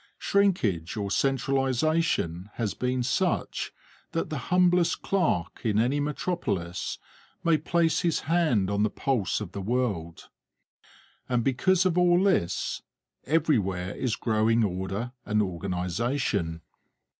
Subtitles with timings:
[0.17, 3.71] Shrinkage or centralization has been such
[4.13, 6.97] that the humblest clerk in any metropolis
[7.43, 10.29] may place his hand on the pulse of the world.
[11.29, 12.81] And because of all this,
[13.27, 16.61] everywhere is growing order and organization.